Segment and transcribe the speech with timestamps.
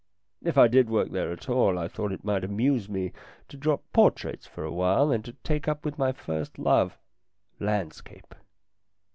[0.41, 3.13] If I did work there at all, I thought it might amuse me
[3.49, 6.97] to drop portraits for a while and to take up with my first love
[7.59, 8.33] landscape.